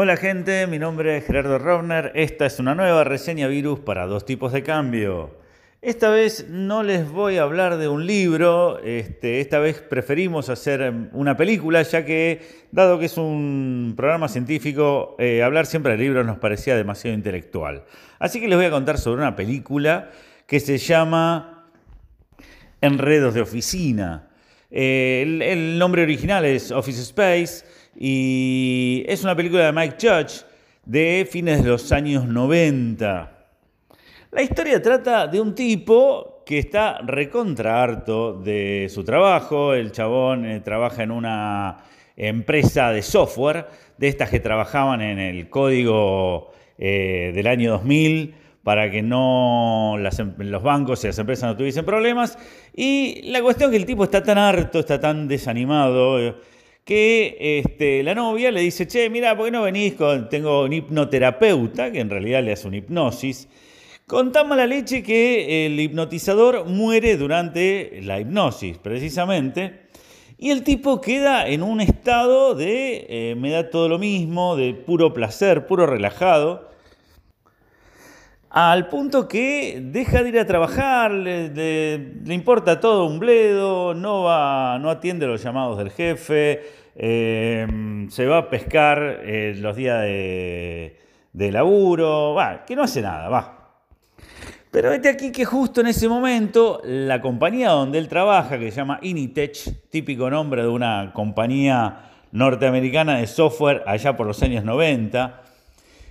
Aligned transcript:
Hola 0.00 0.16
gente, 0.16 0.68
mi 0.68 0.78
nombre 0.78 1.16
es 1.16 1.26
Gerardo 1.26 1.58
Rovner. 1.58 2.12
Esta 2.14 2.46
es 2.46 2.60
una 2.60 2.76
nueva 2.76 3.02
reseña 3.02 3.48
virus 3.48 3.80
para 3.80 4.06
dos 4.06 4.24
tipos 4.24 4.52
de 4.52 4.62
cambio. 4.62 5.34
Esta 5.82 6.08
vez 6.08 6.46
no 6.48 6.84
les 6.84 7.10
voy 7.10 7.38
a 7.38 7.42
hablar 7.42 7.78
de 7.78 7.88
un 7.88 8.06
libro, 8.06 8.78
este, 8.84 9.40
esta 9.40 9.58
vez 9.58 9.80
preferimos 9.80 10.50
hacer 10.50 10.94
una 11.10 11.36
película, 11.36 11.82
ya 11.82 12.04
que, 12.04 12.40
dado 12.70 13.00
que 13.00 13.06
es 13.06 13.18
un 13.18 13.94
programa 13.96 14.28
científico, 14.28 15.16
eh, 15.18 15.42
hablar 15.42 15.66
siempre 15.66 15.96
de 15.96 15.98
libros 15.98 16.24
nos 16.24 16.38
parecía 16.38 16.76
demasiado 16.76 17.16
intelectual. 17.16 17.82
Así 18.20 18.40
que 18.40 18.46
les 18.46 18.56
voy 18.56 18.66
a 18.66 18.70
contar 18.70 18.98
sobre 18.98 19.20
una 19.20 19.34
película 19.34 20.10
que 20.46 20.60
se 20.60 20.78
llama 20.78 21.66
Enredos 22.80 23.34
de 23.34 23.40
Oficina. 23.40 24.27
Eh, 24.70 25.40
el 25.42 25.78
nombre 25.78 26.02
original 26.02 26.44
es 26.44 26.70
Office 26.70 27.00
Space 27.00 27.64
y 27.98 29.04
es 29.08 29.24
una 29.24 29.34
película 29.34 29.66
de 29.66 29.72
Mike 29.72 29.96
Judge 30.00 30.44
de 30.84 31.26
fines 31.30 31.62
de 31.62 31.70
los 31.70 31.90
años 31.92 32.26
90. 32.26 33.32
La 34.30 34.42
historia 34.42 34.82
trata 34.82 35.26
de 35.26 35.40
un 35.40 35.54
tipo 35.54 36.42
que 36.44 36.58
está 36.58 36.98
recontra 36.98 37.82
harto 37.82 38.34
de 38.34 38.88
su 38.90 39.04
trabajo. 39.04 39.72
El 39.72 39.90
chabón 39.92 40.44
eh, 40.44 40.60
trabaja 40.60 41.02
en 41.02 41.10
una 41.10 41.78
empresa 42.16 42.90
de 42.90 43.02
software, 43.02 43.66
de 43.96 44.08
estas 44.08 44.28
que 44.28 44.40
trabajaban 44.40 45.00
en 45.00 45.18
el 45.18 45.48
código 45.48 46.52
eh, 46.76 47.32
del 47.34 47.46
año 47.46 47.72
2000 47.72 48.34
para 48.68 48.90
que 48.90 49.00
no 49.00 49.96
em, 49.96 50.34
los 50.40 50.62
bancos 50.62 51.02
y 51.02 51.06
las 51.06 51.18
empresas 51.18 51.48
no 51.48 51.56
tuviesen 51.56 51.86
problemas. 51.86 52.36
Y 52.76 53.22
la 53.30 53.40
cuestión 53.40 53.70
es 53.70 53.72
que 53.72 53.76
el 53.78 53.86
tipo 53.86 54.04
está 54.04 54.22
tan 54.22 54.36
harto, 54.36 54.80
está 54.80 55.00
tan 55.00 55.26
desanimado. 55.26 56.20
Eh, 56.20 56.34
que 56.84 57.62
este, 57.64 58.02
la 58.02 58.14
novia 58.14 58.50
le 58.50 58.60
dice, 58.60 58.86
che, 58.86 59.08
mira, 59.08 59.34
¿por 59.34 59.46
qué 59.46 59.52
no 59.52 59.62
venís 59.62 59.94
tengo 60.28 60.64
un 60.64 60.74
hipnoterapeuta, 60.74 61.90
que 61.90 62.00
en 62.00 62.10
realidad 62.10 62.42
le 62.42 62.52
hace 62.52 62.68
una 62.68 62.76
hipnosis, 62.76 63.48
con 64.06 64.32
tan 64.32 64.46
mala 64.46 64.66
leche 64.66 65.02
que 65.02 65.64
el 65.64 65.80
hipnotizador 65.80 66.66
muere 66.66 67.16
durante 67.16 68.00
la 68.02 68.20
hipnosis, 68.20 68.76
precisamente, 68.76 69.80
y 70.36 70.50
el 70.50 70.62
tipo 70.62 71.00
queda 71.00 71.48
en 71.48 71.62
un 71.62 71.80
estado 71.80 72.54
de, 72.54 73.06
eh, 73.08 73.34
me 73.34 73.50
da 73.50 73.70
todo 73.70 73.88
lo 73.88 73.98
mismo, 73.98 74.56
de 74.56 74.74
puro 74.74 75.14
placer, 75.14 75.66
puro 75.66 75.86
relajado, 75.86 76.68
al 78.58 78.88
punto 78.88 79.28
que 79.28 79.80
deja 79.80 80.24
de 80.24 80.30
ir 80.30 80.38
a 80.40 80.44
trabajar, 80.44 81.12
le, 81.12 81.94
importa 82.26 82.80
todo 82.80 83.06
un 83.06 83.20
bledo, 83.20 83.94
no, 83.94 84.24
va, 84.24 84.80
no 84.80 84.90
atiende 84.90 85.28
los 85.28 85.40
llamados 85.40 85.78
del 85.78 85.90
jefe, 85.90 86.62
em, 86.96 88.10
se 88.10 88.26
va 88.26 88.38
a 88.38 88.50
pescar 88.50 89.20
eh, 89.22 89.54
los 89.56 89.76
días 89.76 90.02
de, 90.02 91.52
laburo, 91.52 92.34
va, 92.34 92.64
que 92.64 92.74
no 92.74 92.82
hace 92.82 93.00
nada, 93.00 93.28
va. 93.28 93.76
Pero 94.72 94.90
vete 94.90 95.08
aquí 95.08 95.30
que 95.30 95.44
justo 95.44 95.80
en 95.80 95.86
ese 95.86 96.08
momento 96.08 96.80
la 96.84 97.20
compañía 97.20 97.70
donde 97.70 97.98
él 97.98 98.08
trabaja, 98.08 98.58
que 98.58 98.72
se 98.72 98.78
llama 98.78 98.98
Initech, 99.02 99.88
típico 99.88 100.28
nombre 100.30 100.62
de 100.62 100.68
una 100.68 101.12
compañía 101.14 102.10
norteamericana 102.32 103.18
de 103.18 103.28
software 103.28 103.84
allá 103.86 104.16
por 104.16 104.26
los 104.26 104.42
años 104.42 104.64
90, 104.64 105.42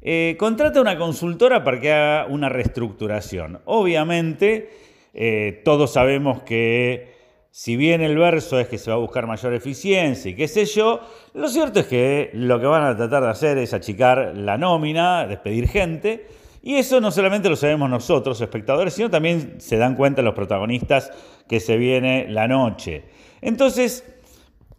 eh, 0.00 0.36
contrata 0.38 0.80
una 0.80 0.96
consultora 0.96 1.64
para 1.64 1.80
que 1.80 1.92
haga 1.92 2.26
una 2.26 2.48
reestructuración. 2.48 3.60
Obviamente, 3.64 4.70
eh, 5.14 5.62
todos 5.64 5.92
sabemos 5.92 6.42
que 6.42 7.16
si 7.50 7.76
bien 7.76 8.02
el 8.02 8.16
verso 8.16 8.60
es 8.60 8.68
que 8.68 8.78
se 8.78 8.90
va 8.90 8.96
a 8.96 9.00
buscar 9.00 9.26
mayor 9.26 9.54
eficiencia 9.54 10.30
y 10.30 10.36
qué 10.36 10.46
sé 10.46 10.64
yo, 10.64 11.00
lo 11.34 11.48
cierto 11.48 11.80
es 11.80 11.86
que 11.86 12.30
lo 12.34 12.60
que 12.60 12.66
van 12.66 12.84
a 12.84 12.96
tratar 12.96 13.22
de 13.24 13.30
hacer 13.30 13.58
es 13.58 13.74
achicar 13.74 14.34
la 14.36 14.58
nómina, 14.58 15.26
despedir 15.26 15.66
gente, 15.68 16.26
y 16.62 16.76
eso 16.76 17.00
no 17.00 17.10
solamente 17.10 17.48
lo 17.48 17.56
sabemos 17.56 17.88
nosotros, 17.88 18.40
espectadores, 18.40 18.94
sino 18.94 19.10
también 19.10 19.60
se 19.60 19.76
dan 19.76 19.96
cuenta 19.96 20.22
los 20.22 20.34
protagonistas 20.34 21.10
que 21.48 21.60
se 21.60 21.76
viene 21.76 22.26
la 22.28 22.46
noche. 22.46 23.04
Entonces, 23.40 24.04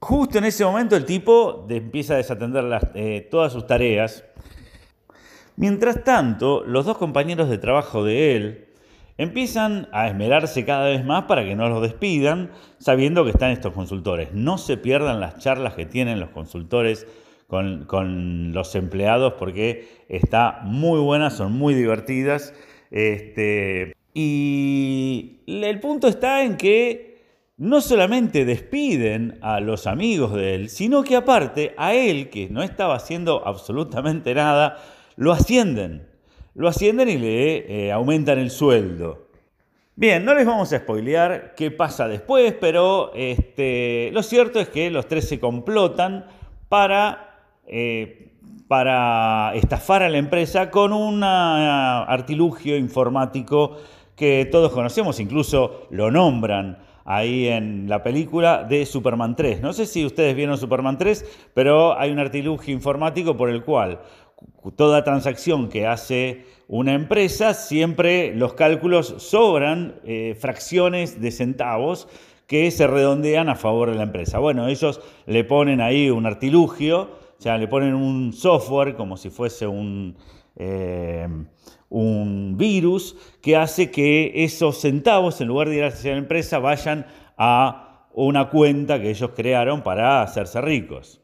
justo 0.00 0.38
en 0.38 0.44
ese 0.44 0.64
momento 0.64 0.96
el 0.96 1.04
tipo 1.04 1.66
empieza 1.68 2.14
a 2.14 2.16
desatender 2.18 2.64
eh, 2.94 3.28
todas 3.30 3.52
sus 3.52 3.66
tareas, 3.66 4.24
Mientras 5.56 6.04
tanto, 6.04 6.64
los 6.64 6.84
dos 6.84 6.98
compañeros 6.98 7.48
de 7.48 7.58
trabajo 7.58 8.04
de 8.04 8.36
él 8.36 8.66
empiezan 9.18 9.88
a 9.92 10.08
esmerarse 10.08 10.64
cada 10.64 10.88
vez 10.88 11.04
más 11.04 11.24
para 11.24 11.44
que 11.44 11.56
no 11.56 11.68
los 11.68 11.80
despidan, 11.80 12.50
sabiendo 12.78 13.24
que 13.24 13.30
están 13.30 13.50
estos 13.50 13.72
consultores. 13.72 14.32
No 14.32 14.58
se 14.58 14.76
pierdan 14.76 15.20
las 15.20 15.38
charlas 15.38 15.74
que 15.74 15.86
tienen 15.86 16.20
los 16.20 16.30
consultores 16.30 17.06
con, 17.46 18.52
los 18.52 18.74
empleados 18.74 19.34
porque 19.38 19.88
está 20.08 20.60
muy 20.64 21.00
buenas, 21.00 21.34
son 21.34 21.52
muy 21.52 21.74
divertidas. 21.74 22.52
Este, 22.90 23.94
y 24.12 25.40
el 25.46 25.80
punto 25.80 26.08
está 26.08 26.42
en 26.42 26.56
que 26.56 27.16
no 27.56 27.80
solamente 27.80 28.44
despiden 28.44 29.38
a 29.40 29.60
los 29.60 29.86
amigos 29.86 30.34
de 30.34 30.54
él, 30.54 30.68
sino 30.68 31.02
que 31.02 31.16
aparte 31.16 31.74
a 31.78 31.94
él, 31.94 32.28
que 32.28 32.50
no 32.50 32.62
estaba 32.62 32.96
haciendo 32.96 33.46
absolutamente 33.46 34.34
nada, 34.34 34.76
lo 35.16 35.32
ascienden. 35.32 36.06
Lo 36.54 36.68
ascienden 36.68 37.08
y 37.08 37.18
le 37.18 37.86
eh, 37.86 37.92
aumentan 37.92 38.38
el 38.38 38.50
sueldo. 38.50 39.26
Bien, 39.94 40.24
no 40.24 40.34
les 40.34 40.46
vamos 40.46 40.72
a 40.72 40.78
spoilear 40.78 41.54
qué 41.54 41.70
pasa 41.70 42.06
después, 42.06 42.54
pero 42.60 43.12
este, 43.14 44.10
lo 44.12 44.22
cierto 44.22 44.60
es 44.60 44.68
que 44.68 44.90
los 44.90 45.08
tres 45.08 45.26
se 45.26 45.40
complotan 45.40 46.26
para, 46.68 47.40
eh, 47.66 48.32
para 48.68 49.54
estafar 49.54 50.02
a 50.02 50.10
la 50.10 50.18
empresa 50.18 50.70
con 50.70 50.92
un 50.92 51.22
artilugio 51.24 52.76
informático 52.76 53.78
que 54.14 54.46
todos 54.50 54.72
conocemos, 54.72 55.18
incluso 55.18 55.86
lo 55.90 56.10
nombran 56.10 56.78
ahí 57.06 57.46
en 57.46 57.88
la 57.88 58.02
película 58.02 58.64
de 58.64 58.84
Superman 58.84 59.36
3. 59.36 59.62
No 59.62 59.72
sé 59.72 59.86
si 59.86 60.04
ustedes 60.04 60.34
vieron 60.34 60.58
Superman 60.58 60.98
3, 60.98 61.48
pero 61.54 61.98
hay 61.98 62.10
un 62.10 62.18
artilugio 62.18 62.74
informático 62.74 63.36
por 63.36 63.48
el 63.48 63.62
cual 63.62 64.00
toda 64.76 65.04
transacción 65.04 65.68
que 65.68 65.86
hace 65.86 66.44
una 66.68 66.94
empresa, 66.94 67.54
siempre 67.54 68.34
los 68.34 68.54
cálculos 68.54 69.14
sobran 69.18 70.00
eh, 70.04 70.36
fracciones 70.38 71.20
de 71.20 71.30
centavos 71.30 72.08
que 72.46 72.70
se 72.70 72.86
redondean 72.86 73.48
a 73.48 73.54
favor 73.54 73.90
de 73.90 73.96
la 73.96 74.04
empresa. 74.04 74.38
Bueno, 74.38 74.68
ellos 74.68 75.00
le 75.26 75.44
ponen 75.44 75.80
ahí 75.80 76.10
un 76.10 76.26
artilugio, 76.26 77.02
o 77.38 77.42
sea, 77.42 77.58
le 77.58 77.68
ponen 77.68 77.94
un 77.94 78.32
software 78.32 78.94
como 78.94 79.16
si 79.16 79.30
fuese 79.30 79.66
un, 79.66 80.16
eh, 80.56 81.28
un 81.88 82.56
virus 82.56 83.16
que 83.42 83.56
hace 83.56 83.90
que 83.90 84.44
esos 84.44 84.80
centavos, 84.80 85.40
en 85.40 85.48
lugar 85.48 85.68
de 85.68 85.76
ir 85.76 85.84
hacia 85.84 86.12
la 86.12 86.18
empresa, 86.18 86.58
vayan 86.58 87.06
a 87.36 88.08
una 88.12 88.48
cuenta 88.48 89.00
que 89.00 89.10
ellos 89.10 89.30
crearon 89.36 89.82
para 89.82 90.22
hacerse 90.22 90.60
ricos. 90.60 91.20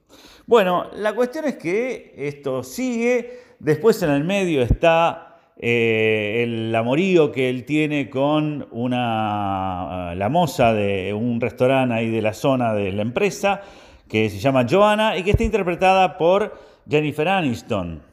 Bueno, 0.47 0.91
la 0.95 1.15
cuestión 1.15 1.45
es 1.45 1.57
que 1.57 2.15
esto 2.17 2.63
sigue, 2.63 3.41
después 3.59 4.03
en 4.03 4.11
el 4.11 4.25
medio 4.25 4.63
está 4.63 5.33
eh, 5.57 6.43
el 6.43 6.75
amorío 6.75 7.31
que 7.31 7.49
él 7.49 7.65
tiene 7.65 8.11
con 8.11 8.67
una, 8.73 10.15
la 10.15 10.29
moza 10.29 10.73
de 10.75 11.15
un 11.15 11.41
restaurante 11.41 11.95
ahí 11.95 12.11
de 12.11 12.23
la 12.23 12.35
zona 12.35 12.75
de 12.75 12.93
la 12.93 13.03
empresa, 13.03 13.61
que 14.09 14.29
se 14.29 14.39
llama 14.39 14.67
Joanna 14.69 15.17
y 15.17 15.23
que 15.23 15.31
está 15.31 15.45
interpretada 15.45 16.19
por 16.19 16.59
Jennifer 16.89 17.29
Aniston. 17.29 18.12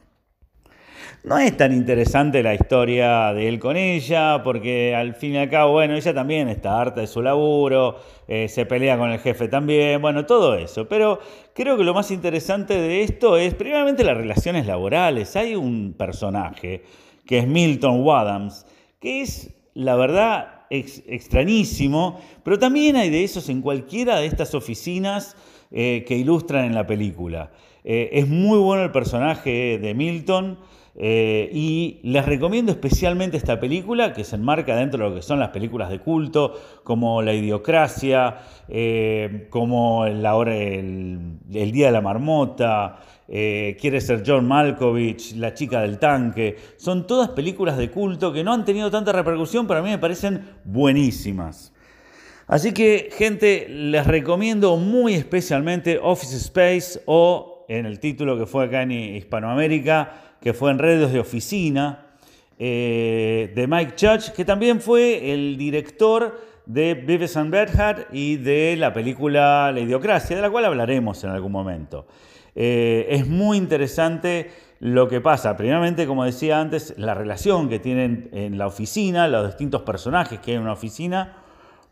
No 1.22 1.36
es 1.36 1.54
tan 1.54 1.74
interesante 1.74 2.42
la 2.42 2.54
historia 2.54 3.34
de 3.34 3.46
él 3.46 3.58
con 3.58 3.76
ella, 3.76 4.42
porque 4.42 4.94
al 4.94 5.14
fin 5.14 5.34
y 5.34 5.36
al 5.36 5.50
cabo, 5.50 5.72
bueno, 5.72 5.94
ella 5.94 6.14
también 6.14 6.48
está 6.48 6.80
harta 6.80 7.02
de 7.02 7.06
su 7.06 7.20
laburo, 7.20 7.98
eh, 8.26 8.48
se 8.48 8.64
pelea 8.64 8.96
con 8.96 9.10
el 9.10 9.18
jefe 9.18 9.46
también, 9.48 10.00
bueno, 10.00 10.24
todo 10.24 10.54
eso. 10.54 10.88
Pero 10.88 11.18
creo 11.54 11.76
que 11.76 11.84
lo 11.84 11.92
más 11.92 12.10
interesante 12.10 12.80
de 12.80 13.02
esto 13.02 13.36
es, 13.36 13.52
primeramente, 13.52 14.02
las 14.02 14.16
relaciones 14.16 14.66
laborales. 14.66 15.36
Hay 15.36 15.54
un 15.54 15.92
personaje 15.92 16.84
que 17.26 17.40
es 17.40 17.46
Milton 17.46 18.00
Wadams, 18.00 18.64
que 18.98 19.20
es, 19.20 19.54
la 19.74 19.96
verdad, 19.96 20.62
extrañísimo, 20.70 22.18
pero 22.42 22.58
también 22.58 22.96
hay 22.96 23.10
de 23.10 23.24
esos 23.24 23.50
en 23.50 23.60
cualquiera 23.60 24.20
de 24.20 24.26
estas 24.26 24.54
oficinas 24.54 25.36
eh, 25.70 26.02
que 26.08 26.16
ilustran 26.16 26.64
en 26.64 26.74
la 26.74 26.86
película. 26.86 27.50
Eh, 27.84 28.08
es 28.14 28.26
muy 28.26 28.58
bueno 28.58 28.84
el 28.84 28.90
personaje 28.90 29.78
de 29.78 29.94
Milton. 29.94 30.58
Eh, 30.96 31.48
y 31.52 32.00
les 32.02 32.26
recomiendo 32.26 32.72
especialmente 32.72 33.36
esta 33.36 33.60
película 33.60 34.12
que 34.12 34.24
se 34.24 34.36
enmarca 34.36 34.74
dentro 34.74 35.04
de 35.04 35.10
lo 35.10 35.16
que 35.16 35.22
son 35.22 35.38
las 35.38 35.50
películas 35.50 35.88
de 35.88 36.00
culto, 36.00 36.54
como 36.82 37.22
La 37.22 37.32
Idiocracia, 37.32 38.38
eh, 38.68 39.46
como 39.50 40.06
la 40.06 40.34
hora, 40.34 40.56
el, 40.56 41.38
Día 41.48 41.86
de 41.86 41.92
la 41.92 42.00
Marmota, 42.00 42.98
eh, 43.28 43.76
Quiere 43.80 44.00
ser 44.00 44.24
John 44.26 44.46
Malkovich, 44.46 45.36
La 45.36 45.54
chica 45.54 45.80
del 45.82 45.98
tanque. 45.98 46.56
Son 46.76 47.06
todas 47.06 47.30
películas 47.30 47.78
de 47.78 47.90
culto 47.90 48.32
que 48.32 48.42
no 48.42 48.52
han 48.52 48.64
tenido 48.64 48.90
tanta 48.90 49.12
repercusión, 49.12 49.66
pero 49.68 49.80
a 49.80 49.82
mí 49.82 49.90
me 49.90 49.98
parecen 49.98 50.44
buenísimas. 50.64 51.72
Así 52.48 52.72
que, 52.72 53.10
gente, 53.16 53.68
les 53.68 54.04
recomiendo 54.08 54.76
muy 54.76 55.14
especialmente 55.14 56.00
Office 56.02 56.36
Space 56.36 57.00
o 57.06 57.49
en 57.70 57.86
el 57.86 58.00
título 58.00 58.36
que 58.36 58.46
fue 58.46 58.64
acá 58.64 58.82
en 58.82 58.90
Hispanoamérica, 58.90 60.12
que 60.40 60.52
fue 60.52 60.72
Enredos 60.72 61.12
de 61.12 61.20
Oficina, 61.20 62.06
eh, 62.58 63.52
de 63.54 63.66
Mike 63.68 63.94
Judge, 63.96 64.32
que 64.32 64.44
también 64.44 64.80
fue 64.80 65.32
el 65.32 65.56
director 65.56 66.36
de 66.66 66.94
Beavis 66.94 67.36
and 67.36 67.54
Butthead 67.54 68.12
y 68.12 68.38
de 68.38 68.74
la 68.76 68.92
película 68.92 69.70
La 69.72 69.78
Idiocracia, 69.78 70.34
de 70.34 70.42
la 70.42 70.50
cual 70.50 70.64
hablaremos 70.64 71.22
en 71.22 71.30
algún 71.30 71.52
momento. 71.52 72.08
Eh, 72.56 73.06
es 73.08 73.28
muy 73.28 73.56
interesante 73.56 74.50
lo 74.80 75.06
que 75.06 75.20
pasa. 75.20 75.56
Primeramente, 75.56 76.08
como 76.08 76.24
decía 76.24 76.60
antes, 76.60 76.94
la 76.96 77.14
relación 77.14 77.68
que 77.68 77.78
tienen 77.78 78.30
en 78.32 78.58
la 78.58 78.66
oficina, 78.66 79.28
los 79.28 79.46
distintos 79.46 79.82
personajes 79.82 80.40
que 80.40 80.50
hay 80.50 80.56
en 80.56 80.64
una 80.64 80.72
oficina, 80.72 81.36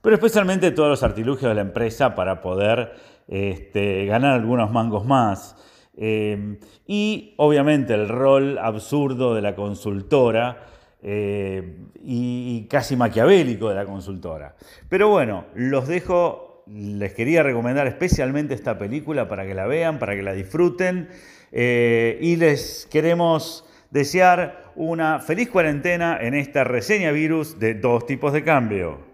pero 0.03 0.17
especialmente 0.17 0.73
todos 0.73 0.89
los 0.89 1.05
artilugios 1.05 1.49
de 1.49 1.55
la 1.55 1.61
empresa 1.61 2.17
para 2.17 2.41
poder 2.41 3.18
este, 3.29 4.07
ganar 4.07 4.33
algunos 4.33 4.73
mangos 4.73 5.07
más. 5.07 5.57
Eh, 5.97 6.59
y 6.87 7.35
obviamente 7.37 7.95
el 7.95 8.09
rol 8.09 8.59
absurdo 8.59 9.35
de 9.35 9.43
la 9.43 9.55
consultora 9.55 10.67
eh, 11.03 11.77
y, 12.03 12.67
casi 12.69 12.97
maquiavélico 12.97 13.69
de 13.69 13.75
la 13.75 13.85
consultora. 13.85 14.57
Pero 14.89 15.09
bueno, 15.09 15.45
los 15.55 15.87
dejo, 15.87 16.65
les 16.67 17.13
quería 17.15 17.43
recomendar 17.43 17.87
especialmente 17.87 18.55
esta 18.55 18.79
película 18.79 19.29
para 19.29 19.47
que 19.47 19.55
la 19.55 19.67
vean, 19.67 19.99
para 19.99 20.17
que 20.17 20.23
la 20.23 20.33
disfruten 20.33 21.09
eh, 21.53 22.19
y 22.21 22.37
les 22.37 22.89
queremos 22.91 23.65
desear 23.91 24.73
una 24.75 25.21
feliz 25.21 25.51
cuarentena 25.51 26.19
en 26.21 26.35
esta 26.35 26.65
reseña 26.65 27.11
virus 27.11 27.59
de 27.59 27.75
dos 27.75 28.07
tipos 28.07 28.33
de 28.33 28.45
cambio. 28.45 29.08